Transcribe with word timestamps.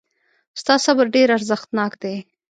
ستا 0.61 0.75
صبر 0.85 1.05
ډېر 1.15 1.27
ارزښتناک 1.37 1.91
دی. 2.03 2.15